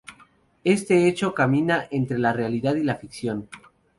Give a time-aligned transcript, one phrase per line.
[0.63, 3.47] Este hecho camina entre la realidad y la ficción.